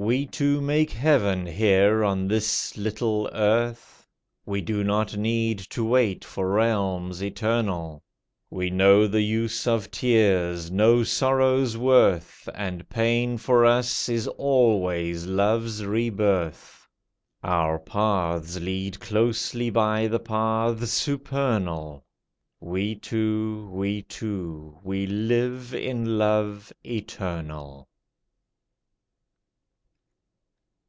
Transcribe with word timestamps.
We 0.00 0.26
two 0.26 0.60
make 0.60 0.92
heaven 0.92 1.44
here 1.44 2.04
on 2.04 2.28
this 2.28 2.76
little 2.76 3.28
earth; 3.32 4.06
We 4.46 4.60
do 4.60 4.84
not 4.84 5.16
need 5.16 5.58
to 5.70 5.82
wait 5.84 6.24
for 6.24 6.48
realms 6.52 7.20
eternal. 7.20 8.04
We 8.48 8.70
know 8.70 9.08
the 9.08 9.22
use 9.22 9.66
of 9.66 9.90
tears, 9.90 10.70
know 10.70 11.02
sorrow's 11.02 11.76
worth, 11.76 12.48
And 12.54 12.88
pain 12.88 13.38
for 13.38 13.66
us 13.66 14.08
is 14.08 14.28
always 14.28 15.26
love's 15.26 15.84
rebirth. 15.84 16.86
Our 17.42 17.80
paths 17.80 18.60
lead 18.60 19.00
closely 19.00 19.68
by 19.68 20.06
the 20.06 20.20
paths 20.20 20.92
supernal; 20.92 22.04
We 22.60 22.94
two, 22.94 23.68
we 23.72 24.02
two, 24.02 24.78
we 24.84 25.08
live 25.08 25.74
in 25.74 26.18
love 26.18 26.72
eternal. 26.86 27.88